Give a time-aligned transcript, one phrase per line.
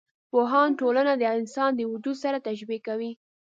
[0.31, 3.11] پوهان ټولنه د انسان د وجود سره تشبي کوي.